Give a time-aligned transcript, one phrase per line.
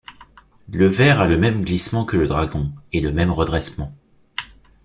[0.71, 3.93] Le ver a le même glissement que le dragon, et le même redressement.